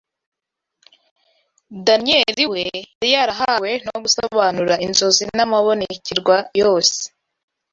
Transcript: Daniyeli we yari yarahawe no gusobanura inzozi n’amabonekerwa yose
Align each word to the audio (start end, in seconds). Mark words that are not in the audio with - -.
Daniyeli 1.85 2.43
we 2.51 2.61
yari 2.75 3.09
yarahawe 3.15 3.71
no 3.85 3.95
gusobanura 4.03 4.73
inzozi 4.85 5.23
n’amabonekerwa 5.35 6.37
yose 6.59 6.99